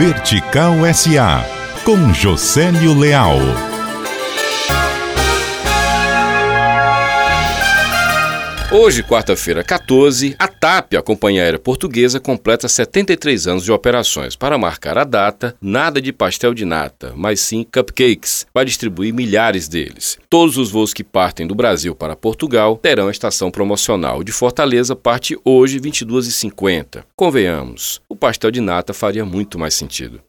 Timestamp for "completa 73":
12.20-13.48